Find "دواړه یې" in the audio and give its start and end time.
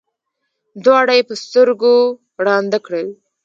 0.83-1.23